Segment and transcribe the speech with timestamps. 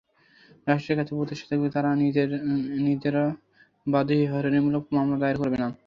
[0.67, 1.89] রাষ্ট্রের কাছে প্রত্যাশা থাকবে, তারা
[2.85, 3.23] নিজেরা
[3.87, 5.67] বাদী হয়ে হয়রানিমূলক মামলা দায়ের করবে না।